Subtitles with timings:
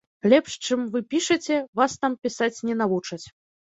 [0.31, 3.25] Лепш, чым вы пішаце, вас там пісаць не навучаць.